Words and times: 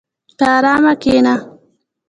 په 0.37 0.45
ارام 0.57 0.83
کښېنه. 1.01 1.35